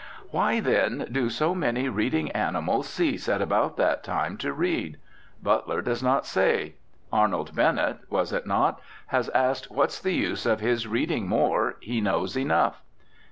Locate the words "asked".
9.29-9.69